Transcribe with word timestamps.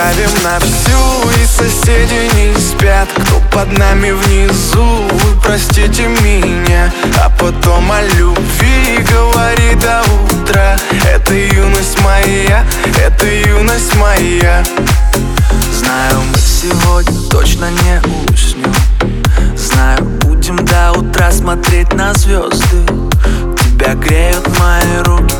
поставим 0.00 0.30
на 0.42 0.58
всю 0.60 1.40
И 1.40 1.46
соседи 1.46 2.30
не 2.34 2.58
спят. 2.58 3.08
Кто 3.14 3.40
под 3.52 3.76
нами 3.78 4.10
внизу 4.10 5.08
Вы 5.10 5.40
простите 5.42 6.06
меня. 6.06 6.92
А 7.22 7.30
потом 7.38 7.90
о 7.92 8.02
любви 8.02 8.98
говори 9.10 9.74
до 9.74 10.02
утра. 10.24 10.76
Это 11.04 11.34
юность 11.34 11.98
моя 12.02 12.64
Это 12.98 13.26
юность 13.26 13.94
моя. 13.96 14.62
Знаю, 15.72 16.20
мы 16.32 16.38
сегодня 16.38 17.20
точно 17.30 17.70
не 17.70 18.32
уснем. 18.32 18.74
Знаю, 19.56 20.04
будем 20.22 20.56
до 20.64 20.92
утра 20.92 21.30
смотреть 21.30 21.92
на 21.94 22.14
звезды. 22.14 22.86
Тебя 23.58 23.94
греют 23.94 24.46
мои 24.58 25.02
руки 25.04 25.39